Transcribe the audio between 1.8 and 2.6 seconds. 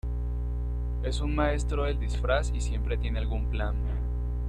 del disfraz y